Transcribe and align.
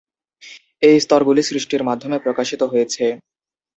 এই 0.83 0.97
স্তরগুলি 0.99 1.41
সৃষ্টির 1.49 1.83
মাধ্যমে 1.89 2.17
প্রকাশিত 2.25 2.61
হয়েছে। 2.71 3.05